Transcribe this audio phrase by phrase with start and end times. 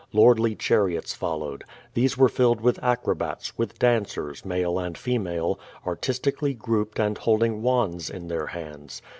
[0.13, 1.63] Lordly chariots followed.
[1.93, 8.09] These were filled with acrobats, with dancers, male and female, artistically grouped and holding wands
[8.09, 9.03] in their hands.